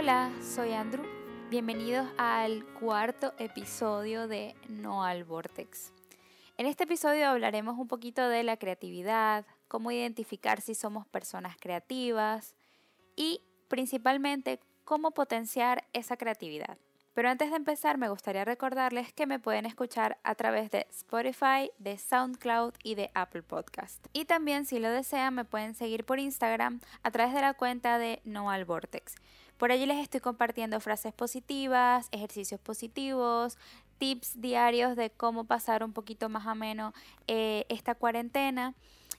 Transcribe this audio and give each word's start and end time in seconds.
Hola, 0.00 0.30
soy 0.40 0.74
Andrew. 0.74 1.04
Bienvenidos 1.50 2.06
al 2.18 2.64
cuarto 2.74 3.34
episodio 3.36 4.28
de 4.28 4.54
No 4.68 5.02
al 5.02 5.24
Vortex. 5.24 5.92
En 6.56 6.66
este 6.66 6.84
episodio 6.84 7.26
hablaremos 7.26 7.76
un 7.76 7.88
poquito 7.88 8.28
de 8.28 8.44
la 8.44 8.58
creatividad, 8.58 9.44
cómo 9.66 9.90
identificar 9.90 10.60
si 10.60 10.76
somos 10.76 11.04
personas 11.08 11.56
creativas 11.58 12.54
y 13.16 13.40
principalmente 13.66 14.60
cómo 14.84 15.10
potenciar 15.10 15.84
esa 15.92 16.16
creatividad. 16.16 16.78
Pero 17.12 17.30
antes 17.30 17.50
de 17.50 17.56
empezar 17.56 17.98
me 17.98 18.08
gustaría 18.08 18.44
recordarles 18.44 19.12
que 19.12 19.26
me 19.26 19.40
pueden 19.40 19.66
escuchar 19.66 20.18
a 20.22 20.36
través 20.36 20.70
de 20.70 20.86
Spotify, 20.90 21.72
de 21.80 21.98
SoundCloud 21.98 22.74
y 22.84 22.94
de 22.94 23.10
Apple 23.14 23.42
Podcast. 23.42 24.06
Y 24.12 24.26
también 24.26 24.64
si 24.64 24.78
lo 24.78 24.92
desean 24.92 25.34
me 25.34 25.44
pueden 25.44 25.74
seguir 25.74 26.04
por 26.04 26.20
Instagram 26.20 26.78
a 27.02 27.10
través 27.10 27.34
de 27.34 27.40
la 27.40 27.54
cuenta 27.54 27.98
de 27.98 28.20
No 28.22 28.52
al 28.52 28.64
Vortex. 28.64 29.16
Por 29.58 29.72
allí 29.72 29.86
les 29.86 29.98
estoy 29.98 30.20
compartiendo 30.20 30.80
frases 30.80 31.12
positivas, 31.12 32.08
ejercicios 32.12 32.60
positivos, 32.60 33.58
tips 33.98 34.40
diarios 34.40 34.96
de 34.96 35.10
cómo 35.10 35.44
pasar 35.44 35.82
un 35.82 35.92
poquito 35.92 36.28
más 36.28 36.46
ameno 36.46 36.94
eh, 37.26 37.66
esta 37.68 37.94
cuarentena. 37.96 38.74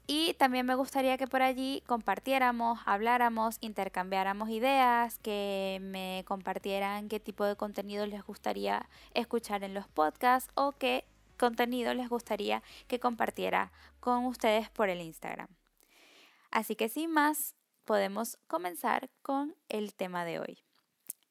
Y 0.08 0.34
también 0.36 0.66
me 0.66 0.74
gustaría 0.74 1.18
que 1.18 1.28
por 1.28 1.44
allí 1.44 1.84
compartiéramos, 1.86 2.80
habláramos, 2.86 3.58
intercambiáramos 3.62 4.50
ideas, 4.50 5.20
que 5.20 5.78
me 5.82 6.24
compartieran 6.26 7.10
qué 7.10 7.20
tipo 7.20 7.46
de 7.46 7.56
contenido 7.56 8.08
les 8.08 8.24
gustaría 8.24 8.90
escuchar 9.14 9.64
en 9.64 9.76
los 9.76 9.88
podcasts 9.88 10.52
o 10.56 10.72
qué 10.72 11.06
contenido 11.38 11.94
les 11.94 12.10
gustaría 12.10 12.64
que 12.88 13.00
compartiera 13.00 13.72
con 14.00 14.26
ustedes 14.26 14.70
por 14.70 14.90
el 14.90 15.02
Instagram. 15.02 15.50
Así 16.50 16.76
que 16.76 16.90
sin 16.90 17.12
más, 17.12 17.54
podemos 17.90 18.38
comenzar 18.46 19.10
con 19.24 19.56
el 19.68 19.96
tema 19.96 20.24
de 20.24 20.38
hoy. 20.38 20.64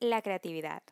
La 0.00 0.22
creatividad. 0.22 0.82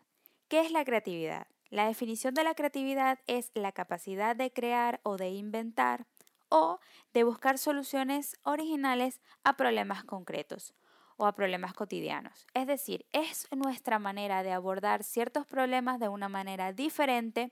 ¿Qué 0.47 0.61
es 0.61 0.71
la 0.71 0.85
creatividad? 0.85 1.49
La 1.71 1.89
definición 1.89 2.35
de 2.35 2.45
la 2.45 2.55
creatividad 2.55 3.19
es 3.27 3.51
la 3.53 3.73
capacidad 3.73 4.37
de 4.37 4.53
crear 4.53 5.01
o 5.03 5.17
de 5.17 5.31
inventar 5.31 6.07
o 6.51 6.79
de 7.13 7.25
buscar 7.25 7.59
soluciones 7.59 8.37
originales 8.45 9.21
a 9.43 9.57
problemas 9.57 10.05
concretos 10.05 10.73
o 11.17 11.27
a 11.27 11.35
problemas 11.35 11.75
cotidianos. 11.75 12.47
Es 12.55 12.69
decir, 12.69 13.05
es 13.11 13.49
nuestra 13.51 13.99
manera 13.99 14.45
de 14.45 14.53
abordar 14.53 15.03
ciertos 15.03 15.47
problemas 15.47 15.99
de 15.99 16.09
una 16.09 16.29
manera 16.29 16.73
diferente 16.75 17.51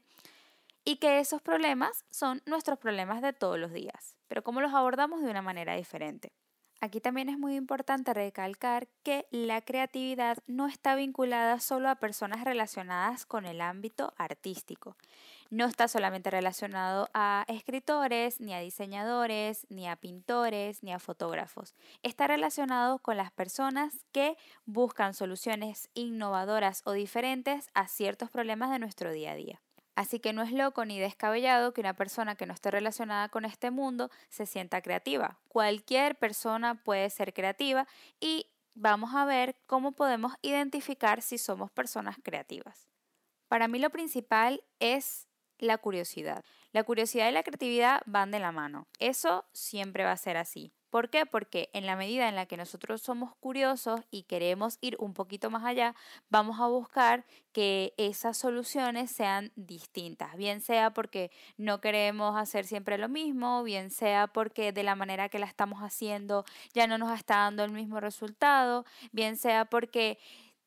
y 0.84 0.98
que 0.98 1.18
esos 1.18 1.42
problemas 1.42 2.04
son 2.12 2.42
nuestros 2.46 2.78
problemas 2.78 3.22
de 3.22 3.32
todos 3.32 3.58
los 3.58 3.72
días, 3.72 4.14
pero 4.28 4.44
cómo 4.44 4.60
los 4.60 4.72
abordamos 4.72 5.20
de 5.20 5.32
una 5.32 5.42
manera 5.42 5.74
diferente. 5.74 6.32
Aquí 6.80 7.00
también 7.00 7.28
es 7.28 7.38
muy 7.38 7.56
importante 7.56 8.12
recalcar 8.12 8.88
que 9.02 9.26
la 9.30 9.62
creatividad 9.62 10.38
no 10.46 10.66
está 10.66 10.94
vinculada 10.94 11.58
solo 11.60 11.88
a 11.88 11.94
personas 11.94 12.44
relacionadas 12.44 13.24
con 13.24 13.46
el 13.46 13.60
ámbito 13.60 14.12
artístico. 14.18 14.96
No 15.50 15.66
está 15.66 15.88
solamente 15.88 16.30
relacionado 16.30 17.08
a 17.14 17.44
escritores, 17.48 18.40
ni 18.40 18.54
a 18.54 18.60
diseñadores, 18.60 19.66
ni 19.70 19.88
a 19.88 19.96
pintores, 19.96 20.82
ni 20.82 20.92
a 20.92 20.98
fotógrafos. 20.98 21.74
Está 22.02 22.26
relacionado 22.26 22.98
con 22.98 23.16
las 23.16 23.30
personas 23.30 24.04
que 24.12 24.36
buscan 24.66 25.14
soluciones 25.14 25.88
innovadoras 25.94 26.82
o 26.84 26.92
diferentes 26.92 27.70
a 27.72 27.88
ciertos 27.88 28.30
problemas 28.30 28.70
de 28.70 28.78
nuestro 28.78 29.10
día 29.12 29.32
a 29.32 29.36
día. 29.36 29.63
Así 29.94 30.18
que 30.18 30.32
no 30.32 30.42
es 30.42 30.52
loco 30.52 30.84
ni 30.84 30.98
descabellado 30.98 31.72
que 31.72 31.80
una 31.80 31.94
persona 31.94 32.34
que 32.34 32.46
no 32.46 32.52
esté 32.52 32.70
relacionada 32.70 33.28
con 33.28 33.44
este 33.44 33.70
mundo 33.70 34.10
se 34.28 34.46
sienta 34.46 34.82
creativa. 34.82 35.38
Cualquier 35.48 36.16
persona 36.16 36.74
puede 36.74 37.10
ser 37.10 37.32
creativa 37.32 37.86
y 38.20 38.46
vamos 38.74 39.14
a 39.14 39.24
ver 39.24 39.56
cómo 39.66 39.92
podemos 39.92 40.32
identificar 40.42 41.22
si 41.22 41.38
somos 41.38 41.70
personas 41.70 42.16
creativas. 42.22 42.88
Para 43.48 43.68
mí 43.68 43.78
lo 43.78 43.90
principal 43.90 44.64
es 44.80 45.28
la 45.58 45.78
curiosidad. 45.78 46.44
La 46.72 46.82
curiosidad 46.82 47.28
y 47.28 47.32
la 47.32 47.44
creatividad 47.44 48.02
van 48.06 48.32
de 48.32 48.40
la 48.40 48.50
mano. 48.50 48.88
Eso 48.98 49.44
siempre 49.52 50.02
va 50.04 50.12
a 50.12 50.16
ser 50.16 50.36
así. 50.36 50.72
¿Por 50.94 51.10
qué? 51.10 51.26
Porque 51.26 51.70
en 51.72 51.86
la 51.86 51.96
medida 51.96 52.28
en 52.28 52.36
la 52.36 52.46
que 52.46 52.56
nosotros 52.56 53.02
somos 53.02 53.34
curiosos 53.40 54.02
y 54.12 54.22
queremos 54.22 54.78
ir 54.80 54.94
un 55.00 55.12
poquito 55.12 55.50
más 55.50 55.64
allá, 55.64 55.96
vamos 56.30 56.60
a 56.60 56.68
buscar 56.68 57.24
que 57.50 57.94
esas 57.96 58.36
soluciones 58.36 59.10
sean 59.10 59.50
distintas, 59.56 60.36
bien 60.36 60.60
sea 60.60 60.92
porque 60.92 61.32
no 61.56 61.80
queremos 61.80 62.36
hacer 62.36 62.64
siempre 62.64 62.96
lo 62.96 63.08
mismo, 63.08 63.64
bien 63.64 63.90
sea 63.90 64.28
porque 64.28 64.70
de 64.70 64.84
la 64.84 64.94
manera 64.94 65.28
que 65.28 65.40
la 65.40 65.46
estamos 65.46 65.80
haciendo 65.80 66.44
ya 66.74 66.86
no 66.86 66.96
nos 66.96 67.12
está 67.18 67.38
dando 67.38 67.64
el 67.64 67.72
mismo 67.72 67.98
resultado, 67.98 68.84
bien 69.10 69.36
sea 69.36 69.64
porque 69.64 70.20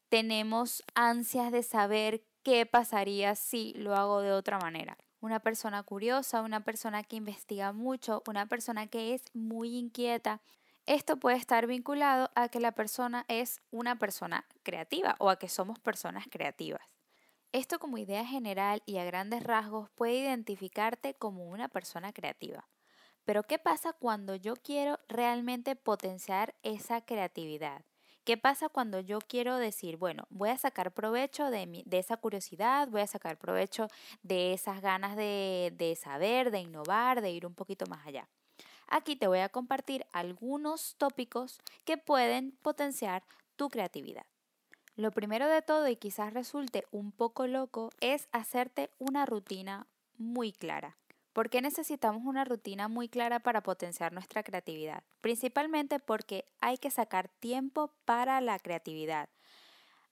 tenemos 0.10 0.84
ansias 0.94 1.54
de 1.54 1.64
saber 1.64 2.22
qué 2.44 2.66
pasaría 2.66 3.36
si 3.36 3.72
lo 3.76 3.96
hago 3.96 4.20
de 4.20 4.34
otra 4.34 4.60
manera 4.60 4.98
una 5.20 5.40
persona 5.40 5.84
curiosa, 5.84 6.42
una 6.42 6.64
persona 6.64 7.04
que 7.04 7.16
investiga 7.16 7.74
mucho, 7.74 8.24
una 8.28 8.46
persona 8.46 8.88
que 8.88 9.14
es 9.14 9.24
muy 9.34 9.78
inquieta. 9.78 10.42
Esto 10.86 11.18
puede 11.18 11.38
estar 11.38 11.68
vinculado 11.68 12.32
a 12.36 12.50
que 12.50 12.60
la 12.60 12.72
persona 12.74 13.26
es 13.28 13.62
una 13.72 13.98
persona 13.98 14.46
creativa 14.64 15.16
o 15.20 15.30
a 15.30 15.38
que 15.38 15.50
somos 15.50 15.80
personas 15.80 16.28
creativas. 16.30 16.82
Esto 17.52 17.80
como 17.80 17.98
idea 17.98 18.26
general 18.26 18.84
y 18.86 18.98
a 18.98 19.06
grandes 19.06 19.44
rasgos 19.44 19.90
puede 19.92 20.20
identificarte 20.20 21.16
como 21.16 21.50
una 21.50 21.70
persona 21.70 22.14
creativa. 22.14 22.68
Pero 23.26 23.44
¿qué 23.44 23.60
pasa 23.60 23.94
cuando 23.94 24.36
yo 24.36 24.56
quiero 24.56 25.00
realmente 25.10 25.76
potenciar 25.76 26.56
esa 26.64 27.02
creatividad? 27.02 27.84
¿Qué 28.28 28.36
pasa 28.36 28.68
cuando 28.68 29.00
yo 29.00 29.20
quiero 29.20 29.56
decir, 29.56 29.96
bueno, 29.96 30.26
voy 30.30 30.50
a 30.50 30.58
sacar 30.58 30.92
provecho 30.92 31.50
de, 31.50 31.86
esa 31.92 32.18
curiosidad, 32.18 32.90
voy 32.90 33.00
a 33.00 33.08
sacar 33.08 33.38
provecho 33.38 33.88
de 34.22 34.52
esas 34.52 34.82
ganas 34.82 35.16
de, 35.16 35.74
de 35.78 35.96
saber, 35.96 36.52
de 36.52 36.60
innovar, 36.60 37.22
de 37.22 37.32
ir 37.32 37.46
un 37.46 37.54
poquito 37.54 37.86
más 37.86 38.06
allá? 38.06 38.28
Aquí 38.90 39.16
te 39.16 39.28
voy 39.28 39.40
a 39.40 39.48
compartir 39.48 40.06
algunos 40.12 40.96
tópicos 40.98 41.62
que 41.86 41.96
pueden 41.96 42.52
potenciar 42.62 43.24
tu 43.56 43.70
creatividad. 43.70 44.26
Lo 44.98 45.12
primero 45.12 45.48
de 45.48 45.62
todo, 45.62 45.88
y 45.88 45.96
quizás 45.96 46.34
resulte 46.34 46.84
un 46.92 47.14
poco 47.14 47.48
loco, 47.48 47.92
es 48.02 48.28
hacerte 48.34 48.90
una 49.00 49.26
rutina 49.26 49.88
muy 50.18 50.52
clara. 50.52 50.98
¿Por 51.38 51.52
qué 51.52 51.62
necesitamos 51.62 52.24
una 52.26 52.46
rutina 52.46 52.88
muy 52.88 53.10
clara 53.10 53.40
para 53.40 53.62
potenciar 53.62 54.12
nuestra 54.12 54.42
creatividad? 54.42 55.04
Principalmente 55.22 56.00
porque 56.00 56.46
hay 56.62 56.80
que 56.80 56.90
sacar 56.90 57.30
tiempo 57.30 57.94
para 58.06 58.42
la 58.42 58.58
creatividad. 58.58 59.30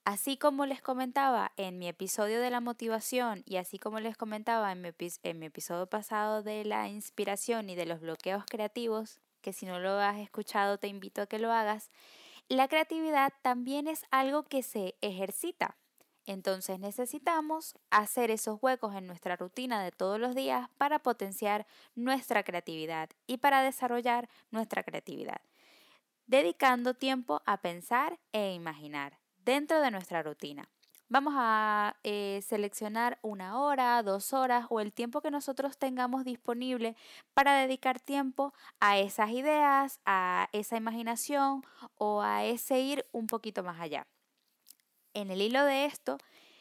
Así 0.04 0.36
como 0.36 0.66
les 0.66 0.82
comentaba 0.82 1.50
en 1.56 1.80
mi 1.80 1.88
episodio 1.88 2.40
de 2.40 2.50
la 2.50 2.60
motivación 2.60 3.42
y 3.44 3.56
así 3.56 3.76
como 3.76 3.98
les 3.98 4.16
comentaba 4.16 4.70
en 4.70 4.82
mi, 4.82 4.90
en 5.24 5.38
mi, 5.40 5.46
episodio 5.46 5.88
pasado 5.88 6.44
de 6.44 6.64
la 6.64 6.86
inspiración 6.86 7.70
y 7.70 7.74
de 7.74 7.86
los 7.86 7.98
bloqueos 7.98 8.44
creativos, 8.48 9.18
que 9.40 9.52
si 9.52 9.66
no 9.66 9.80
lo 9.80 9.98
has 9.98 10.18
escuchado 10.18 10.78
te 10.78 10.86
invito 10.86 11.22
a 11.22 11.26
que 11.26 11.40
lo 11.40 11.50
hagas, 11.50 11.90
la 12.48 12.68
creatividad 12.68 13.32
también 13.42 13.88
es 13.88 14.04
algo 14.12 14.44
que 14.44 14.62
se 14.62 14.94
ejercita. 15.00 15.76
Entonces 16.26 16.80
necesitamos 16.80 17.76
hacer 17.90 18.32
esos 18.32 18.58
huecos 18.60 18.96
en 18.96 19.06
nuestra 19.06 19.36
rutina 19.36 19.82
de 19.82 19.92
todos 19.92 20.18
los 20.18 20.34
días 20.34 20.68
para 20.76 20.98
potenciar 20.98 21.66
nuestra 21.94 22.42
creatividad 22.42 23.10
y 23.28 23.38
para 23.38 23.62
desarrollar 23.62 24.28
nuestra 24.50 24.82
creatividad, 24.82 25.40
dedicando 26.26 26.94
tiempo 26.94 27.42
a 27.46 27.58
pensar 27.58 28.18
e 28.32 28.52
imaginar 28.54 29.20
dentro 29.44 29.80
de 29.80 29.92
nuestra 29.92 30.24
rutina. 30.24 30.68
Vamos 31.08 31.34
a 31.36 31.94
eh, 32.02 32.40
seleccionar 32.44 33.20
una 33.22 33.60
hora, 33.60 34.02
dos 34.02 34.32
horas 34.32 34.66
o 34.70 34.80
el 34.80 34.92
tiempo 34.92 35.20
que 35.20 35.30
nosotros 35.30 35.78
tengamos 35.78 36.24
disponible 36.24 36.96
para 37.34 37.54
dedicar 37.54 38.00
tiempo 38.00 38.52
a 38.80 38.98
esas 38.98 39.30
ideas, 39.30 40.00
a 40.04 40.48
esa 40.50 40.76
imaginación 40.76 41.62
o 41.94 42.22
a 42.22 42.44
ese 42.44 42.80
ir 42.80 43.06
un 43.12 43.28
poquito 43.28 43.62
más 43.62 43.80
allá 43.80 44.08
en 45.16 45.30
el 45.30 45.40
hilo 45.40 45.64
de 45.64 45.86
esto, 45.86 46.18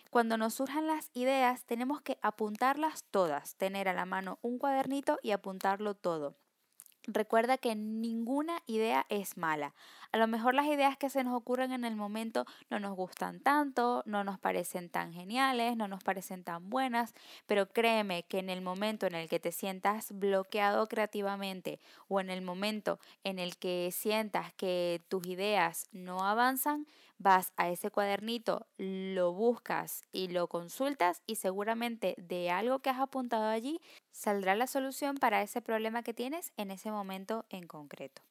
cuando 0.10 0.38
nos 0.38 0.54
surjan 0.54 0.88
las 0.88 1.12
ideas, 1.14 1.66
tenemos 1.66 2.02
que 2.02 2.18
apuntarlas 2.22 3.04
todas, 3.12 3.56
tener 3.56 3.90
a 3.90 3.94
la 3.94 4.06
mano 4.06 4.40
un 4.42 4.58
cuadernito 4.60 5.20
y 5.22 5.32
apuntarlo 5.32 5.94
todo. 5.94 6.38
Recuerda 7.08 7.58
que 7.58 7.76
ninguna 7.76 8.64
idea 8.66 9.06
es 9.10 9.38
mala. 9.38 9.76
A 10.12 10.18
lo 10.18 10.26
mejor 10.26 10.56
las 10.56 10.66
ideas 10.68 10.98
que 10.98 11.10
se 11.10 11.24
nos 11.24 11.36
ocurren 11.36 11.72
en 11.72 11.84
el 11.84 11.96
momento 11.96 12.46
no 12.70 12.80
nos 12.80 12.96
gustan 12.96 13.42
tanto, 13.42 14.02
no 14.06 14.24
nos 14.24 14.40
parecen 14.40 14.90
tan 14.90 15.14
geniales, 15.14 15.76
no 15.76 15.88
nos 15.88 16.02
parecen 16.02 16.44
tan 16.44 16.70
buenas, 16.70 17.14
pero 17.46 17.68
créeme 17.68 18.24
que 18.24 18.40
en 18.40 18.50
el 18.50 18.62
momento 18.62 19.06
en 19.06 19.14
el 19.16 19.30
que 19.30 19.40
te 19.40 19.52
sientas 19.52 20.18
bloqueado 20.18 20.88
creativamente 20.88 21.80
o 22.08 22.22
en 22.22 22.30
el 22.30 22.42
momento 22.42 23.00
en 23.24 23.38
el 23.38 23.58
que 23.58 23.90
sientas 23.92 24.54
que 24.54 25.04
tus 25.10 25.28
ideas 25.28 25.88
no 25.92 26.22
avanzan, 26.22 26.88
vas 27.18 27.54
a 27.58 27.70
ese 27.70 27.92
cuadernito, 27.92 28.68
lo 28.78 29.34
buscas 29.34 30.04
y 30.12 30.28
lo 30.30 30.48
consultas 30.48 31.22
y 31.26 31.36
seguramente 31.36 32.16
de 32.18 32.52
algo 32.52 32.80
que 32.80 32.90
has 32.90 33.00
apuntado 33.00 33.46
allí 33.46 33.82
saldrá 34.12 34.56
la 34.56 34.68
solución 34.68 35.18
para 35.18 35.42
ese 35.42 35.62
problema 35.62 36.04
que 36.04 36.14
tienes 36.14 36.52
en 36.58 36.72
ese 36.72 36.92
momento 36.92 37.46
en 37.50 37.68
concreto. 37.68 38.22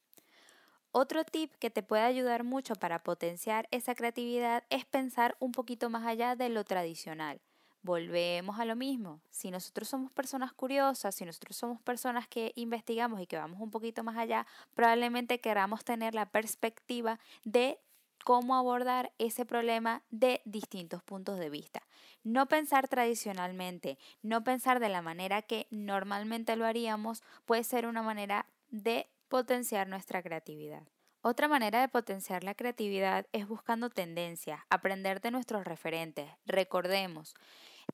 Otro 0.97 1.25
tip 1.25 1.53
que 1.57 1.71
te 1.71 1.83
puede 1.83 2.05
ayudar 2.05 2.45
mucho 2.45 2.77
para 2.77 3.03
potenciar 3.03 3.67
esa 3.73 3.97
creatividad 3.97 4.63
es 4.71 4.85
pensar 4.85 5.37
un 5.41 5.51
poquito 5.51 5.91
más 5.91 6.07
allá 6.07 6.37
de 6.37 6.49
lo 6.51 6.63
tradicional. 6.63 7.41
Volvemos 7.83 8.61
a 8.61 8.65
lo 8.65 8.77
mismo. 8.77 9.21
Si 9.29 9.51
nosotros 9.51 9.89
somos 9.89 10.13
personas 10.13 10.53
curiosas, 10.53 11.17
si 11.17 11.25
nosotros 11.25 11.57
somos 11.57 11.83
personas 11.83 12.29
que 12.29 12.53
investigamos 12.55 13.21
y 13.21 13.27
que 13.27 13.37
vamos 13.37 13.61
un 13.61 13.73
poquito 13.73 14.05
más 14.05 14.17
allá, 14.17 14.47
probablemente 14.75 15.41
queramos 15.41 15.85
tener 15.85 16.15
la 16.15 16.27
perspectiva 16.27 17.19
de 17.45 17.79
cómo 18.25 18.57
abordar 18.57 19.13
ese 19.19 19.45
problema 19.45 20.03
de 20.11 20.41
distintos 20.45 21.03
puntos 21.03 21.39
de 21.39 21.51
vista. 21.51 21.83
No 22.23 22.47
pensar 22.47 22.89
tradicionalmente, 22.89 23.99
no 24.23 24.43
pensar 24.43 24.81
de 24.81 24.89
la 24.89 25.03
manera 25.03 25.43
que 25.43 25.67
normalmente 25.71 26.57
lo 26.57 26.65
haríamos, 26.65 27.23
puede 27.45 27.65
ser 27.65 27.87
una 27.87 28.03
manera 28.03 28.47
de 28.71 29.09
potenciar 29.29 29.89
nuestra 29.89 30.23
creatividad. 30.23 30.83
Otra 31.21 31.49
manera 31.49 31.81
de 31.81 31.89
potenciar 31.89 32.45
la 32.45 32.55
creatividad 32.55 33.27
es 33.33 33.47
buscando 33.47 33.89
tendencias, 33.89 34.61
aprender 34.69 35.21
de 35.21 35.31
nuestros 35.31 35.65
referentes. 35.65 36.29
Recordemos, 36.45 37.35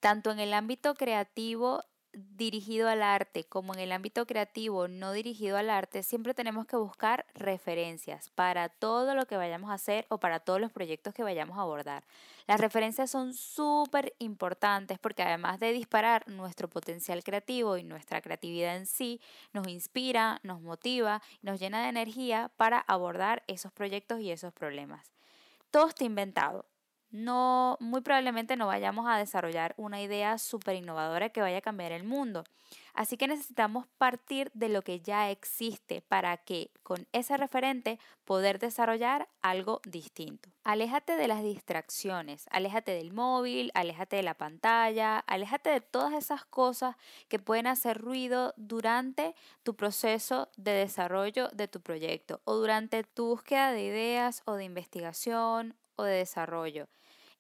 tanto 0.01 0.31
en 0.31 0.41
el 0.41 0.53
ámbito 0.53 0.95
creativo 0.95 1.85
dirigido 2.13 2.89
al 2.89 3.03
arte 3.03 3.45
como 3.45 3.75
en 3.75 3.81
el 3.81 3.93
ámbito 3.93 4.27
creativo 4.27 4.89
no 4.89 5.13
dirigido 5.13 5.57
al 5.57 5.71
arte, 5.71 6.03
siempre 6.03 6.35
tenemos 6.35 6.67
que 6.67 6.77
buscar 6.77 7.27
referencias 7.35 8.31
para 8.31 8.69
todo 8.69 9.15
lo 9.15 9.27
que 9.27 9.37
vayamos 9.37 9.71
a 9.71 9.75
hacer 9.75 10.07
o 10.09 10.19
para 10.19 10.41
todos 10.41 10.61
los 10.61 10.73
proyectos 10.73 11.15
que 11.15 11.23
vayamos 11.23 11.59
a 11.59 11.63
abordar. 11.63 12.05
Las 12.47 12.61
referencias 12.61 13.11
son 13.11 13.35
súper 13.35 14.15
importantes 14.19 14.99
porque 14.99 15.23
además 15.23 15.61
de 15.61 15.73
disparar 15.73 16.27
nuestro 16.29 16.69
potencial 16.69 17.23
creativo 17.23 17.77
y 17.77 17.85
nuestra 17.85 18.21
creatividad 18.21 18.77
en 18.77 18.87
sí, 18.87 19.21
nos 19.53 19.69
inspira, 19.69 20.41
nos 20.43 20.61
motiva, 20.61 21.23
nos 21.43 21.61
llena 21.61 21.83
de 21.83 21.91
energía 21.91 22.51
para 22.57 22.81
abordar 22.81 23.43
esos 23.47 23.73
proyectos 23.73 24.21
y 24.21 24.31
esos 24.31 24.53
problemas. 24.53 25.13
Todo 25.71 25.89
está 25.89 26.05
inventado 26.05 26.67
no, 27.11 27.77
muy 27.81 28.03
probablemente 28.03 28.57
no 28.57 28.67
vayamos 28.67 29.07
a 29.09 29.17
desarrollar 29.17 29.75
una 29.77 30.01
idea 30.01 30.39
súper 30.39 30.77
innovadora 30.77 31.31
que 31.31 31.41
vaya 31.41 31.59
a 31.59 31.63
cambiar 31.63 31.93
el 31.93 32.05
mundo. 32.05 32.45
Así 32.95 33.17
que 33.17 33.27
necesitamos 33.27 33.87
partir 33.99 34.51
de 34.55 34.69
lo 34.69 34.83
que 34.83 35.01
ya 35.01 35.31
existe 35.31 36.03
para 36.03 36.37
que 36.37 36.71
con 36.83 37.07
ese 37.13 37.37
referente 37.37 37.99
poder 38.25 38.59
desarrollar 38.59 39.29
algo 39.43 39.81
distinto. 39.85 40.51
Aléjate 40.63 41.17
de 41.17 41.27
las 41.27 41.43
distracciones, 41.43 42.47
aléjate 42.51 42.93
del 42.93 43.13
móvil, 43.13 43.73
aléjate 43.75 44.17
de 44.17 44.23
la 44.23 44.35
pantalla, 44.35 45.19
aléjate 45.19 45.71
de 45.71 45.81
todas 45.81 46.13
esas 46.13 46.45
cosas 46.45 46.97
que 47.29 47.39
pueden 47.39 47.67
hacer 47.67 47.99
ruido 47.99 48.55
durante 48.57 49.35
tu 49.63 49.75
proceso 49.75 50.49
de 50.57 50.73
desarrollo 50.73 51.49
de 51.49 51.69
tu 51.69 51.81
proyecto 51.81 52.41
o 52.45 52.55
durante 52.55 53.03
tu 53.03 53.27
búsqueda 53.27 53.73
de 53.73 53.83
ideas 53.83 54.43
o 54.45 54.55
de 54.55 54.65
investigación 54.65 55.75
o 55.97 56.05
de 56.05 56.15
desarrollo 56.15 56.89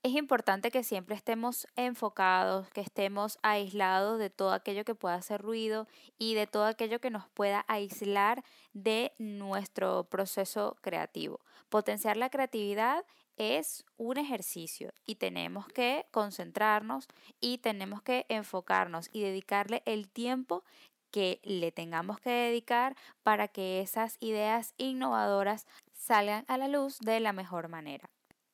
es 0.02 0.14
importante 0.14 0.70
que 0.70 0.82
siempre 0.82 1.14
estemos 1.14 1.66
enfocados, 1.76 2.70
que 2.70 2.80
estemos 2.80 3.38
aislados 3.42 4.18
de 4.18 4.30
todo 4.30 4.52
aquello 4.52 4.84
que 4.84 4.94
pueda 4.94 5.16
hacer 5.16 5.42
ruido 5.42 5.86
y 6.18 6.34
de 6.34 6.46
todo 6.46 6.64
aquello 6.64 7.00
que 7.00 7.10
nos 7.10 7.28
pueda 7.28 7.66
aislar 7.68 8.42
de 8.72 9.12
nuestro 9.18 10.04
proceso 10.04 10.78
creativo. 10.80 11.40
Potenciar 11.68 12.16
la 12.16 12.30
creatividad 12.30 13.04
es 13.36 13.84
un 13.98 14.16
ejercicio 14.16 14.90
y 15.04 15.16
tenemos 15.16 15.68
que 15.68 16.06
concentrarnos 16.10 17.06
y 17.38 17.58
tenemos 17.58 18.00
que 18.00 18.24
enfocarnos 18.30 19.10
y 19.12 19.20
dedicarle 19.20 19.82
el 19.84 20.08
tiempo 20.08 20.64
que 21.10 21.40
le 21.42 21.72
tengamos 21.72 22.20
que 22.20 22.30
dedicar 22.30 22.96
para 23.22 23.48
que 23.48 23.80
esas 23.80 24.16
ideas 24.20 24.74
innovadoras 24.78 25.66
salgan 25.92 26.44
a 26.48 26.56
la 26.56 26.68
luz 26.68 26.98
de 27.00 27.20
la 27.20 27.32
mejor 27.34 27.68
manera. 27.68 28.08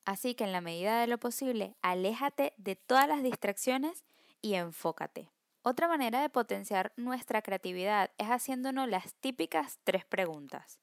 Así 0.07 0.35
que 0.35 0.45
en 0.45 0.53
la 0.53 0.61
medida 0.61 1.01
de 1.01 1.07
lo 1.07 1.17
posible, 1.17 1.75
aléjate 1.81 2.53
de 2.55 2.77
todas 2.77 3.09
las 3.09 3.23
distracciones 3.23 4.05
y 4.41 4.53
enfócate. 4.53 5.33
Otra 5.63 5.89
manera 5.89 6.21
de 6.21 6.29
potenciar 6.29 6.93
nuestra 6.95 7.41
creatividad 7.41 8.11
es 8.17 8.27
haciéndonos 8.29 8.87
las 8.87 9.15
típicas 9.15 9.79
tres 9.83 10.05
preguntas. 10.05 10.79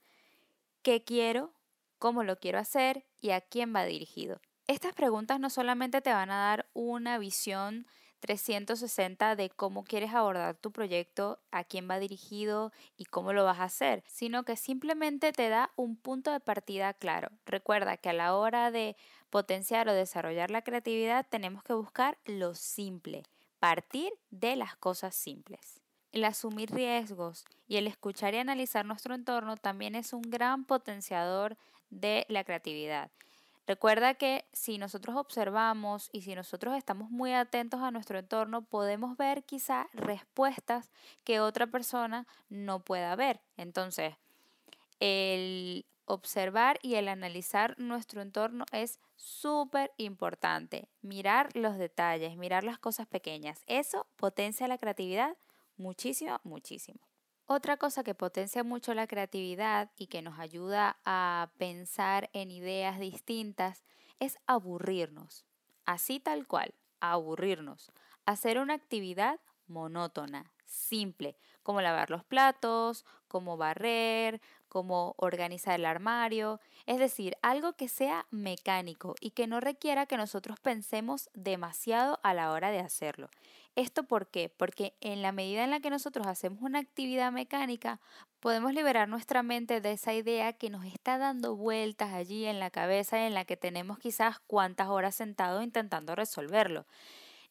¿Qué 0.83 1.05
quiero? 1.05 1.55
¿Cómo 1.99 2.23
lo 2.23 2.37
quiero 2.37 2.59
hacer? 2.59 3.07
¿Y 3.23 3.31
a 3.31 3.41
quién 3.41 3.75
va 3.75 3.87
dirigido? 3.87 4.43
Estas 4.67 4.93
preguntas 4.93 5.41
no 5.41 5.49
solamente 5.49 6.03
te 6.03 6.13
van 6.13 6.31
a 6.31 6.49
dar 6.49 6.69
una 6.75 7.17
visión 7.17 7.87
360 8.21 9.37
de 9.37 9.51
cómo 9.51 9.85
quieres 9.85 10.15
abordar 10.15 10.57
tu 10.57 10.73
proyecto, 10.73 11.41
a 11.51 11.65
quién 11.65 11.89
va 11.89 11.99
dirigido 11.99 12.73
y 12.97 13.05
cómo 13.05 13.33
lo 13.33 13.45
vas 13.45 13.61
a 13.61 13.65
hacer, 13.65 14.03
sino 14.07 14.45
que 14.45 14.57
simplemente 14.57 15.33
te 15.33 15.49
da 15.49 15.73
un 15.77 15.97
punto 15.97 16.33
de 16.33 16.41
partida 16.41 16.95
claro. 16.95 17.29
Recuerda 17.47 17.97
que 17.97 18.11
a 18.11 18.15
la 18.15 18.35
hora 18.35 18.71
de 18.71 18.97
potenciar 19.31 19.89
o 19.89 19.93
desarrollar 19.95 20.51
la 20.51 20.63
creatividad 20.63 21.27
tenemos 21.29 21.63
que 21.63 21.75
buscar 21.75 22.19
lo 22.25 22.55
simple, 22.55 23.25
partir 23.59 24.13
de 24.31 24.57
las 24.57 24.77
cosas 24.77 25.15
simples. 25.15 25.81
El 26.13 26.25
asumir 26.25 26.71
riesgos 26.71 27.45
y 27.67 27.77
el 27.77 27.87
escuchar 27.89 28.35
y 28.35 28.39
analizar 28.39 28.85
nuestro 28.87 29.15
entorno 29.15 29.57
también 29.57 29.97
es 29.97 30.13
un 30.13 30.23
gran 30.23 30.65
potenciador 30.65 31.57
de 31.91 32.25
la 32.29 32.45
creatividad. 32.45 33.11
Recuerda 33.67 34.15
que 34.15 34.45
si 34.53 34.77
nosotros 34.77 35.17
observamos 35.17 36.11
y 36.13 36.23
si 36.23 36.35
nosotros 36.35 36.77
estamos 36.77 37.11
muy 37.11 37.33
atentos 37.33 37.81
a 37.81 37.91
nuestro 37.91 38.19
entorno, 38.19 38.63
podemos 38.63 39.17
ver 39.17 39.45
quizá 39.45 39.89
respuestas 39.95 40.91
que 41.25 41.41
otra 41.41 41.67
persona 41.67 42.27
no 42.51 42.85
pueda 42.85 43.17
ver. 43.17 43.41
Entonces, 43.57 44.15
el 45.01 45.87
observar 46.05 46.79
y 46.83 46.97
el 46.97 47.09
analizar 47.09 47.75
nuestro 47.79 48.21
entorno 48.21 48.67
es 48.73 49.01
súper 49.17 49.93
importante. 49.97 50.89
Mirar 51.01 51.49
los 51.57 51.79
detalles, 51.79 52.37
mirar 52.37 52.65
las 52.65 52.79
cosas 52.79 53.07
pequeñas. 53.07 53.63
Eso 53.67 54.07
potencia 54.17 54.69
la 54.69 54.77
creatividad 54.77 55.37
muchísimo, 55.77 56.39
muchísimo. 56.45 57.01
Otra 57.47 57.77
cosa 57.77 58.05
que 58.05 58.15
potencia 58.15 58.65
mucho 58.65 58.95
la 58.95 59.07
creatividad 59.07 59.91
y 59.99 60.07
que 60.07 60.23
nos 60.23 60.39
ayuda 60.39 60.99
a 61.05 61.51
pensar 61.59 62.31
en 62.33 62.51
ideas 62.51 62.99
distintas 62.99 63.85
es 64.19 64.39
aburrirnos. 64.47 65.45
Así 65.85 66.21
tal 66.21 66.47
cual, 66.47 66.75
aburrirnos. 67.01 67.93
Hacer 68.25 68.59
una 68.59 68.73
actividad 68.73 69.41
monótona, 69.67 70.54
simple, 70.67 71.37
como 71.63 71.81
lavar 71.81 72.11
los 72.11 72.25
platos, 72.25 73.05
como 73.29 73.57
barrer, 73.57 74.41
como 74.69 75.15
organizar 75.19 75.79
el 75.79 75.87
armario, 75.87 76.61
es 76.87 76.99
decir, 76.99 77.37
algo 77.43 77.75
que 77.75 77.89
sea 77.89 78.27
mecánico 78.31 79.15
y 79.21 79.31
que 79.31 79.47
no 79.47 79.61
requiera 79.61 80.07
que 80.07 80.17
nosotros 80.17 80.59
pensemos 80.59 81.31
demasiado 81.33 82.19
a 82.23 82.35
la 82.35 82.51
hora 82.51 82.71
de 82.71 82.81
hacerlo. 82.81 83.31
¿Esto 83.77 84.05
por 84.05 84.29
qué? 84.29 84.49
Porque 84.49 84.95
en 85.01 85.23
la 85.23 85.33
medida 85.33 85.65
en 85.65 85.71
la 85.71 85.81
que 85.81 85.91
nosotros 85.91 86.27
hacemos 86.27 86.63
una 86.63 86.79
actividad 86.79 87.33
mecánica, 87.33 88.01
podemos 88.41 88.73
liberar 88.73 89.09
nuestra 89.09 89.43
mente 89.43 89.81
de 89.81 89.93
esa 89.93 90.13
idea 90.13 90.53
que 90.53 90.71
nos 90.71 90.85
está 90.85 91.19
dando 91.19 91.57
vueltas 91.57 92.13
allí 92.13 92.45
en 92.45 92.61
la 92.61 92.71
cabeza 92.71 93.27
en 93.27 93.35
la 93.35 93.45
que 93.45 93.57
tenemos 93.57 93.99
quizás 93.99 94.39
cuántas 94.47 94.89
horas 94.89 95.15
sentado 95.15 95.63
intentando 95.63 96.15
resolverlo. 96.15 96.87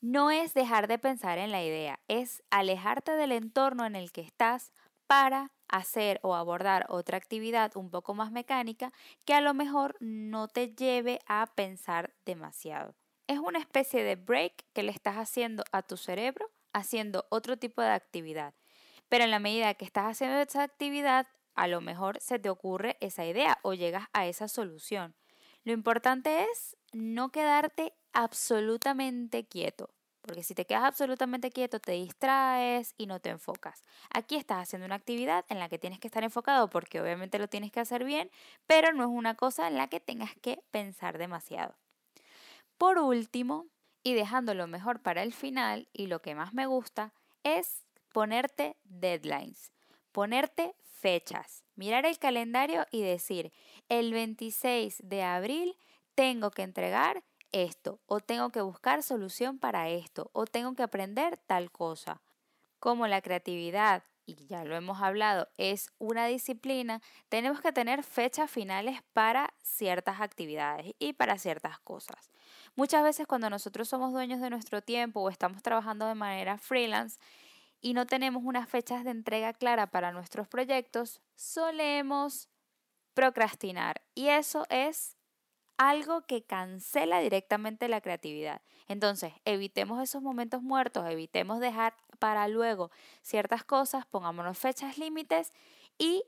No 0.03 0.31
es 0.31 0.53
dejar 0.53 0.89
de 0.89 0.99
pensar 0.99 1.37
en 1.37 1.49
la 1.49 1.63
idea, 1.63 2.01
es 2.09 2.43
alejarte 2.49 3.13
del 3.13 3.31
entorno 3.31 3.85
en 3.85 3.95
el 3.95 4.11
que 4.11 4.19
estás 4.19 4.73
para 5.07 5.53
hacer 5.69 6.19
o 6.23 6.35
abordar 6.35 6.85
otra 6.89 7.15
actividad 7.15 7.71
un 7.77 7.89
poco 7.89 8.13
más 8.13 8.29
mecánica 8.29 8.91
que 9.23 9.33
a 9.33 9.39
lo 9.39 9.53
mejor 9.53 9.95
no 10.01 10.49
te 10.49 10.75
lleve 10.75 11.19
a 11.25 11.47
pensar 11.55 12.13
demasiado. 12.25 12.95
Es 13.27 13.39
una 13.39 13.59
especie 13.59 14.03
de 14.03 14.17
break 14.17 14.65
que 14.73 14.83
le 14.83 14.91
estás 14.91 15.15
haciendo 15.15 15.63
a 15.71 15.83
tu 15.83 15.95
cerebro 15.95 16.51
haciendo 16.73 17.25
otro 17.29 17.55
tipo 17.55 17.81
de 17.81 17.91
actividad. 17.91 18.55
Pero 19.07 19.23
en 19.23 19.31
la 19.31 19.39
medida 19.39 19.73
que 19.75 19.85
estás 19.85 20.07
haciendo 20.11 20.37
esa 20.37 20.63
actividad, 20.63 21.27
a 21.55 21.69
lo 21.69 21.79
mejor 21.79 22.19
se 22.19 22.39
te 22.39 22.49
ocurre 22.49 22.97
esa 22.99 23.25
idea 23.25 23.57
o 23.61 23.73
llegas 23.73 24.09
a 24.11 24.27
esa 24.27 24.49
solución. 24.49 25.15
Lo 25.63 25.71
importante 25.71 26.43
es 26.43 26.75
no 26.91 27.31
quedarte 27.31 27.93
absolutamente 28.13 29.45
quieto, 29.45 29.89
porque 30.21 30.43
si 30.43 30.55
te 30.55 30.65
quedas 30.65 30.83
absolutamente 30.83 31.51
quieto 31.51 31.79
te 31.79 31.91
distraes 31.93 32.93
y 32.97 33.07
no 33.07 33.19
te 33.19 33.29
enfocas. 33.29 33.83
Aquí 34.09 34.35
estás 34.35 34.59
haciendo 34.59 34.85
una 34.85 34.95
actividad 34.95 35.45
en 35.49 35.59
la 35.59 35.67
que 35.67 35.79
tienes 35.79 35.99
que 35.99 36.07
estar 36.07 36.23
enfocado 36.23 36.69
porque 36.69 37.01
obviamente 37.01 37.39
lo 37.39 37.49
tienes 37.49 37.71
que 37.71 37.81
hacer 37.81 38.05
bien, 38.05 38.31
pero 38.65 38.93
no 38.93 39.03
es 39.03 39.09
una 39.09 39.35
cosa 39.35 39.67
en 39.67 39.75
la 39.75 39.87
que 39.87 39.99
tengas 39.99 40.33
que 40.35 40.61
pensar 40.71 41.17
demasiado. 41.17 41.75
Por 42.77 42.99
último, 42.99 43.67
y 44.03 44.13
dejándolo 44.13 44.67
mejor 44.67 45.01
para 45.01 45.23
el 45.23 45.33
final, 45.33 45.87
y 45.93 46.07
lo 46.07 46.21
que 46.21 46.35
más 46.35 46.53
me 46.53 46.65
gusta, 46.65 47.13
es 47.43 47.85
ponerte 48.13 48.77
deadlines, 48.83 49.71
ponerte 50.11 50.75
fechas, 50.81 51.63
mirar 51.75 52.05
el 52.05 52.17
calendario 52.17 52.85
y 52.91 53.01
decir, 53.01 53.51
el 53.89 54.13
26 54.13 55.01
de 55.03 55.23
abril 55.23 55.77
tengo 56.15 56.51
que 56.51 56.61
entregar 56.61 57.23
esto, 57.53 58.01
o 58.05 58.19
tengo 58.19 58.49
que 58.49 58.61
buscar 58.61 59.01
solución 59.03 59.57
para 59.59 59.87
esto, 59.89 60.29
o 60.33 60.45
tengo 60.45 60.75
que 60.75 60.83
aprender 60.83 61.37
tal 61.37 61.71
cosa. 61.71 62.21
Como 62.79 63.07
la 63.07 63.21
creatividad 63.21 64.03
y 64.25 64.35
ya 64.47 64.63
lo 64.63 64.75
hemos 64.75 65.01
hablado, 65.01 65.49
es 65.57 65.91
una 65.99 66.27
disciplina, 66.27 67.01
tenemos 67.29 67.61
que 67.61 67.71
tener 67.71 68.03
fechas 68.03 68.49
finales 68.49 69.01
para 69.13 69.53
ciertas 69.61 70.21
actividades 70.21 70.93
y 70.99 71.13
para 71.13 71.37
ciertas 71.37 71.79
cosas. 71.79 72.31
Muchas 72.75 73.03
veces 73.03 73.27
cuando 73.27 73.49
nosotros 73.49 73.87
somos 73.87 74.13
dueños 74.13 74.41
de 74.41 74.49
nuestro 74.49 74.81
tiempo 74.81 75.21
o 75.21 75.29
estamos 75.29 75.61
trabajando 75.61 76.07
de 76.07 76.15
manera 76.15 76.57
freelance 76.57 77.19
y 77.81 77.93
no 77.93 78.05
tenemos 78.05 78.43
unas 78.45 78.69
fechas 78.69 79.03
de 79.03 79.11
entrega 79.11 79.53
clara 79.53 79.87
para 79.87 80.11
nuestros 80.11 80.47
proyectos, 80.47 81.21
solemos 81.35 82.49
procrastinar 83.13 84.01
y 84.15 84.29
eso 84.29 84.65
es 84.69 85.17
algo 85.89 86.21
que 86.21 86.43
cancela 86.43 87.19
directamente 87.19 87.89
la 87.89 87.99
creatividad. 87.99 88.61
Entonces, 88.87 89.33
evitemos 89.43 90.01
esos 90.01 90.21
momentos 90.21 90.61
muertos, 90.61 91.05
evitemos 91.09 91.59
dejar 91.59 91.93
para 92.19 92.47
luego 92.47 92.89
ciertas 93.21 93.65
cosas, 93.65 94.05
pongámonos 94.05 94.57
fechas 94.57 94.97
límites 94.97 95.51
y 95.97 96.23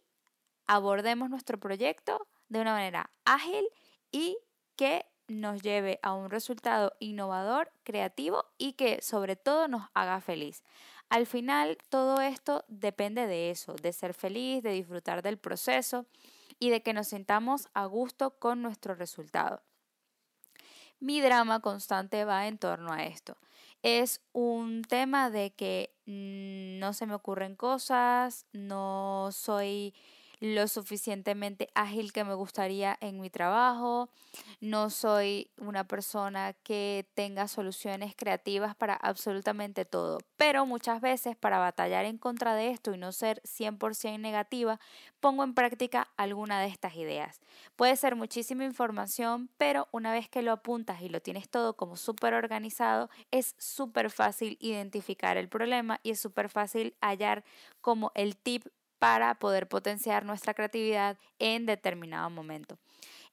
abordemos 0.67 1.29
nuestro 1.29 1.57
proyecto 1.57 2.27
de 2.49 2.59
una 2.59 2.73
manera 2.73 3.09
ágil 3.23 3.65
y 4.11 4.37
que 4.75 5.05
nos 5.27 5.61
lleve 5.61 5.99
a 6.03 6.13
un 6.13 6.29
resultado 6.29 6.91
innovador, 6.99 7.71
creativo 7.83 8.45
y 8.57 8.73
que 8.73 9.01
sobre 9.01 9.37
todo 9.37 9.69
nos 9.69 9.83
haga 9.93 10.19
feliz. 10.19 10.63
Al 11.09 11.25
final, 11.25 11.77
todo 11.89 12.19
esto 12.19 12.65
depende 12.67 13.25
de 13.25 13.51
eso, 13.51 13.75
de 13.75 13.93
ser 13.93 14.13
feliz, 14.13 14.63
de 14.63 14.71
disfrutar 14.71 15.21
del 15.21 15.37
proceso 15.37 16.05
y 16.59 16.69
de 16.69 16.81
que 16.81 16.93
nos 16.93 17.07
sintamos 17.07 17.69
a 17.73 17.85
gusto 17.85 18.39
con 18.39 18.61
nuestro 18.61 18.95
resultado. 18.95 19.63
Mi 20.99 21.21
drama 21.21 21.59
constante 21.59 22.25
va 22.25 22.47
en 22.47 22.57
torno 22.57 22.91
a 22.93 23.03
esto. 23.03 23.37
Es 23.83 24.21
un 24.31 24.81
tema 24.83 25.29
de 25.29 25.53
que 25.53 25.93
mm, 26.05 26.79
no 26.79 26.93
se 26.93 27.05
me 27.05 27.13
ocurren 27.13 27.55
cosas, 27.55 28.45
no 28.53 29.29
soy 29.31 29.93
lo 30.39 30.67
suficientemente 30.67 31.69
ágil 31.75 32.11
que 32.13 32.23
me 32.23 32.33
gustaría 32.33 32.97
en 33.01 33.19
mi 33.19 33.29
trabajo, 33.29 34.09
no 34.59 34.89
soy 34.89 35.49
una 35.57 35.87
persona 35.87 36.53
que 36.63 37.07
tenga 37.13 37.47
soluciones 37.47 38.15
creativas 38.15 38.75
para 38.75 38.95
absolutamente 38.95 39.85
todo, 39.85 40.19
pero 40.37 40.65
muchas 40.65 41.01
veces 41.01 41.35
para 41.35 41.59
batallar 41.59 42.05
en 42.05 42.17
contra 42.17 42.55
de 42.55 42.71
esto 42.71 42.93
y 42.93 42.97
no 42.97 43.11
ser 43.11 43.41
100% 43.43 44.19
negativa, 44.19 44.79
pongo 45.19 45.43
en 45.43 45.53
práctica 45.53 46.07
alguna 46.17 46.61
de 46.61 46.67
estas 46.67 46.95
ideas. 46.95 47.39
Puede 47.75 47.95
ser 47.95 48.15
muchísima 48.15 48.63
información, 48.63 49.49
pero 49.57 49.87
una 49.91 50.11
vez 50.11 50.29
que 50.29 50.41
lo 50.41 50.51
apuntas 50.51 51.01
y 51.01 51.09
lo 51.09 51.21
tienes 51.21 51.49
todo 51.49 51.75
como 51.75 51.95
súper 51.95 52.33
organizado, 52.33 53.09
es 53.31 53.55
súper 53.57 54.09
fácil 54.09 54.57
identificar 54.59 55.37
el 55.37 55.49
problema 55.49 55.99
y 56.03 56.11
es 56.11 56.19
súper 56.19 56.49
fácil 56.49 56.95
hallar 57.01 57.43
como 57.81 58.11
el 58.15 58.35
tip 58.35 58.65
para 59.05 59.35
poder 59.35 59.67
potenciar 59.67 60.25
nuestra 60.25 60.55
creatividad 60.55 61.15
en 61.37 61.67
determinado 61.67 62.27
momento. 62.31 62.79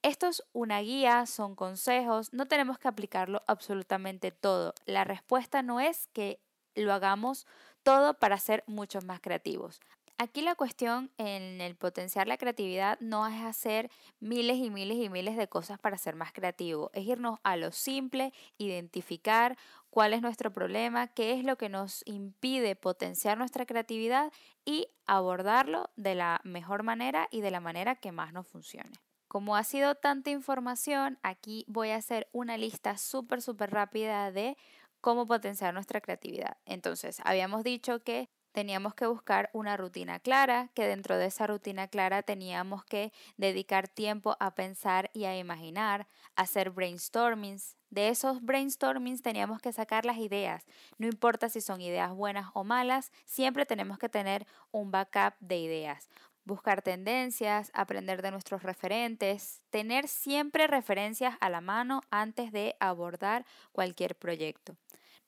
Esto 0.03 0.27
es 0.27 0.45
una 0.53 0.81
guía, 0.81 1.25
son 1.25 1.55
consejos, 1.55 2.35
no 2.35 2.47
tenemos 2.47 2.79
que 2.79 2.89
aplicarlo 2.89 3.43
absolutamente 3.47 4.33
todo. 4.33 4.75
La 4.85 5.05
respuesta 5.05 5.63
no 5.63 5.81
es 5.81 6.11
que 6.13 6.39
lo 6.75 6.93
hagamos 6.93 7.47
todo 7.85 8.13
para 8.13 8.37
ser 8.37 8.65
muchos 8.67 9.07
más 9.07 9.21
creativos. 9.21 9.81
Aquí 10.23 10.41
la 10.41 10.55
cuestión 10.55 11.11
en 11.19 11.61
el 11.61 11.75
potenciar 11.75 12.29
la 12.29 12.37
creatividad 12.37 12.97
no 13.01 13.27
es 13.27 13.43
hacer 13.43 13.91
miles 14.21 14.59
y 14.59 14.71
miles 14.71 14.99
y 14.99 15.09
miles 15.09 15.37
de 15.37 15.49
cosas 15.49 15.81
para 15.81 15.99
ser 15.99 16.15
más 16.15 16.33
creativo, 16.33 16.93
es 16.95 17.05
irnos 17.09 17.41
a 17.43 17.57
lo 17.57 17.73
simple, 17.73 18.33
identificar 18.57 19.59
cuál 19.91 20.15
es 20.15 20.23
nuestro 20.23 20.53
problema, 20.53 21.09
qué 21.09 21.33
es 21.33 21.43
lo 21.45 21.59
que 21.59 21.69
nos 21.69 22.03
impide 22.07 22.77
potenciar 22.77 23.37
nuestra 23.37 23.67
creatividad 23.67 24.33
y 24.65 24.87
abordarlo 25.07 25.91
de 25.97 26.15
la 26.15 26.41
mejor 26.45 26.85
manera 26.85 27.27
y 27.33 27.41
de 27.41 27.51
la 27.51 27.59
manera 27.59 27.97
que 27.97 28.13
más 28.13 28.33
nos 28.33 28.47
funcione. 28.47 28.93
Como 29.27 29.57
ha 29.57 29.65
sido 29.65 29.97
tanta 29.97 30.31
información, 30.31 31.19
aquí 31.25 31.65
voy 31.67 31.91
a 31.91 31.97
hacer 31.97 32.29
una 32.31 32.57
lista 32.57 32.97
súper, 32.97 33.43
súper 33.43 33.73
rápida 33.73 34.31
de 34.31 34.57
cómo 35.01 35.27
potenciar 35.27 35.75
nuestra 35.75 36.01
creatividad. 36.01 36.59
Entonces, 36.65 37.21
habíamos 37.25 37.65
dicho 37.65 38.05
que 38.05 38.31
teníamos 38.53 38.95
que 38.95 39.07
buscar 39.07 39.51
una 39.53 39.77
rutina 39.77 40.21
clara, 40.21 40.71
que 40.75 40.87
dentro 40.87 41.17
de 41.17 41.27
esa 41.27 41.47
rutina 41.47 41.89
clara 41.89 42.23
teníamos 42.23 42.85
que 42.85 43.13
dedicar 43.37 43.89
tiempo 43.89 44.37
a 44.39 44.55
pensar 44.55 45.11
y 45.13 45.25
a 45.25 45.37
imaginar, 45.37 46.07
hacer 46.37 46.71
brainstormings. 46.71 47.77
De 47.91 48.09
esos 48.09 48.43
brainstormings 48.43 49.23
teníamos 49.23 49.61
que 49.61 49.73
sacar 49.73 50.05
las 50.05 50.19
ideas. 50.19 50.65
No 50.99 51.07
importa 51.07 51.49
si 51.49 51.61
son 51.61 51.81
ideas 51.81 52.13
buenas 52.15 52.51
o 52.55 52.65
malas, 52.65 53.11
siempre 53.25 53.67
tenemos 53.67 53.99
que 53.99 54.09
tener 54.09 54.47
un 54.71 54.91
backup 54.91 55.35
de 55.41 55.59
ideas. 55.59 56.09
Buscar 56.45 56.83
tendencias, 56.83 57.71
aprender 57.73 58.21
de 58.21 58.33
nuestros 58.33 58.63
referentes, 58.63 59.61
tener 59.71 60.09
siempre 60.09 60.67
referencias 60.67 61.37
a 61.41 61.51
la 61.51 61.61
mano 61.61 62.03
antes 62.11 62.51
de 62.51 62.77
abordar 62.81 63.45
cualquier 63.73 64.17
proyecto. 64.17 64.77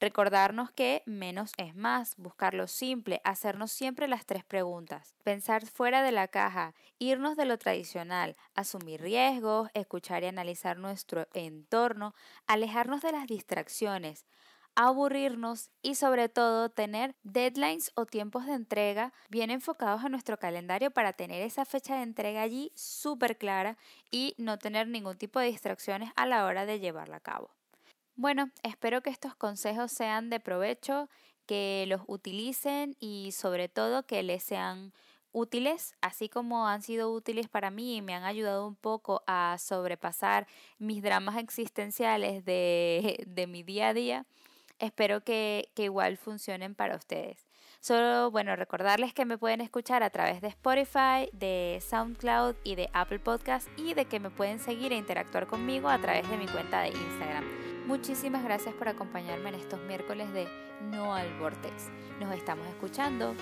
Recordarnos 0.05 0.71
que 0.71 1.03
menos 1.07 1.53
es 1.57 1.75
más, 1.75 2.15
buscar 2.19 2.53
lo 2.53 2.67
simple, 2.67 3.23
hacernos 3.25 3.73
siempre 3.73 4.07
las 4.07 4.27
tres 4.27 4.45
preguntas, 4.45 5.15
pensar 5.25 5.65
fuera 5.65 6.03
de 6.03 6.13
la 6.13 6.29
caja, 6.29 6.75
irnos 6.99 7.39
de 7.39 7.47
lo 7.47 7.57
tradicional, 7.57 8.37
asumir 8.55 9.01
riesgos, 9.01 9.71
escuchar 9.73 10.23
y 10.23 10.27
analizar 10.27 10.77
nuestro 10.77 11.27
entorno, 11.33 12.15
alejarnos 12.47 13.01
de 13.01 13.13
las 13.13 13.27
distracciones, 13.27 14.27
aburrirnos 14.75 15.71
y 15.81 15.95
sobre 15.95 16.29
todo 16.29 16.69
tener 16.69 17.17
deadlines 17.23 17.91
o 17.95 18.05
tiempos 18.05 18.45
de 18.45 18.53
entrega 18.53 19.15
bien 19.31 19.51
enfocados 19.51 20.05
en 20.05 20.11
nuestro 20.11 20.39
calendario 20.39 20.91
para 20.91 21.15
tener 21.15 21.41
esa 21.41 21.65
fecha 21.65 21.97
de 21.97 22.03
entrega 22.03 22.43
allí 22.43 22.73
súper 22.75 23.39
clara 23.39 23.79
y 24.11 24.35
no 24.37 24.59
tener 24.59 24.87
ningún 24.87 25.17
tipo 25.17 25.41
de 25.41 25.47
distracciones 25.47 26.13
a 26.15 26.27
la 26.27 26.45
hora 26.45 26.67
de 26.67 26.79
llevarla 26.79 27.17
a 27.17 27.21
cabo. 27.21 27.55
Bueno, 28.17 28.51
espero 28.63 29.03
que 29.03 29.11
estos 29.11 29.35
consejos 29.35 29.91
sean 29.91 30.31
de 30.31 30.39
provecho, 30.39 31.09
que 31.47 31.85
los 31.89 32.03
utilicen 32.07 32.97
y 33.01 33.33
sobre 33.33 33.69
todo 33.69 34.07
que 34.07 34.23
les 34.23 34.43
sean 34.45 34.93
útiles, 35.33 35.95
así 36.01 36.29
como 36.29 36.69
han 36.69 36.81
sido 36.83 37.13
útiles 37.13 37.49
para 37.49 37.71
mí 37.71 37.97
y 37.97 38.03
me 38.03 38.15
han 38.15 38.23
ayudado 38.23 38.67
un 38.69 38.77
poco 38.77 39.25
a 39.27 39.57
sobrepasar 39.59 40.47
mis 40.79 41.03
dramas 41.03 41.37
existenciales 41.39 42.45
de, 42.45 43.23
de 43.27 43.47
mi 43.47 43.63
día 43.63 43.89
a 43.89 43.95
día. 43.95 44.27
Espero 44.79 45.23
que, 45.23 45.71
que 45.75 45.85
igual 45.85 46.17
funcionen 46.17 46.75
para 46.75 46.97
ustedes. 46.97 47.47
Solo, 47.81 48.31
bueno, 48.31 48.57
recordarles 48.57 49.13
que 49.13 49.25
me 49.25 49.39
pueden 49.39 49.61
escuchar 49.61 50.03
a 50.03 50.11
través 50.11 50.41
de 50.41 50.49
Spotify, 50.49 51.29
de 51.33 51.83
SoundCloud 51.83 52.55
y 52.65 52.77
de 52.77 52.89
Apple 52.93 53.19
Podcast 53.19 53.69
y 53.77 53.95
de 53.95 54.07
que 54.07 54.21
me 54.21 54.31
pueden 54.31 54.59
seguir 54.59 54.93
e 54.93 54.97
interactuar 54.97 55.47
conmigo 55.47 55.89
a 55.89 56.01
través 56.01 56.29
de 56.31 56.37
mi 56.37 56.47
cuenta 56.47 56.81
de 56.81 56.89
Instagram. 56.89 57.74
Muchísimas 57.87 58.43
gracias 58.43 58.75
por 58.75 58.89
acompañarme 58.89 59.51
en 59.51 59.57
estos 59.57 59.79
miércoles 59.83 60.33
de 60.33 60.49
No 60.91 61.15
al 61.15 61.39
Vortex. 61.39 61.91
Nos 62.19 62.35
estamos 62.35 62.67
escuchando. 62.69 63.35